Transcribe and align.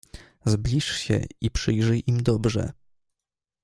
"Zbliż 0.45 0.95
się 0.95 1.23
i 1.41 1.51
przyjrzyj 1.51 2.03
im 2.07 2.23
dobrze!" 2.23 2.71